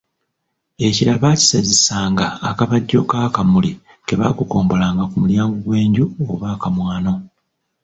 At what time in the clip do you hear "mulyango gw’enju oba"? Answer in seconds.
5.21-6.47